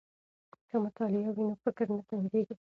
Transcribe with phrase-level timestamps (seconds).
[0.69, 2.55] که مطالع وي نو فکر نه تنګیږي.